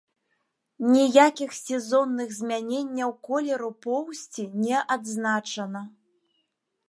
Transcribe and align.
Ніякіх 0.93 1.51
сезонных 1.57 2.31
змяненняў 2.39 3.13
колеру 3.29 3.69
поўсці 3.87 4.43
не 4.65 4.77
адзначана. 4.95 5.81